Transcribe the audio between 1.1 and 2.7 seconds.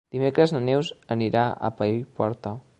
anirà a Paiporta.